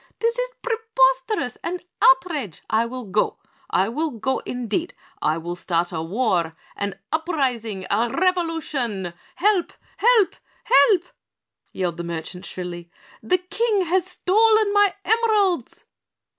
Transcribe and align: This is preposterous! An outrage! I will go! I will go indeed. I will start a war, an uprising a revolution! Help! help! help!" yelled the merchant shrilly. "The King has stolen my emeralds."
This 0.17 0.39
is 0.39 0.51
preposterous! 0.63 1.59
An 1.63 1.77
outrage! 2.01 2.63
I 2.71 2.87
will 2.87 3.03
go! 3.03 3.37
I 3.69 3.87
will 3.87 4.09
go 4.09 4.39
indeed. 4.47 4.95
I 5.21 5.37
will 5.37 5.55
start 5.55 5.91
a 5.91 6.01
war, 6.01 6.55
an 6.75 6.95
uprising 7.11 7.85
a 7.91 8.09
revolution! 8.09 9.13
Help! 9.35 9.73
help! 9.97 10.37
help!" 10.63 11.03
yelled 11.71 11.97
the 11.97 12.03
merchant 12.03 12.47
shrilly. 12.47 12.89
"The 13.21 13.37
King 13.37 13.81
has 13.81 14.07
stolen 14.07 14.73
my 14.73 14.95
emeralds." 15.05 15.83